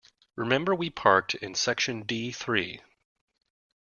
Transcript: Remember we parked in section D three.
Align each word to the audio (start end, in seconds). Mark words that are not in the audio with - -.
Remember 0.35 0.73
we 0.73 0.89
parked 0.89 1.35
in 1.35 1.53
section 1.53 2.01
D 2.07 2.31
three. 2.31 2.81